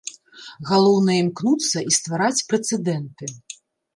[0.69, 3.29] Галоўнае імкнуцца і ствараць прэцэдэнты.